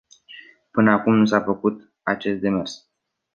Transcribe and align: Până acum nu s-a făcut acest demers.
Până 0.71 0.91
acum 0.91 1.15
nu 1.15 1.25
s-a 1.25 1.41
făcut 1.41 1.91
acest 2.03 2.39
demers. 2.41 2.89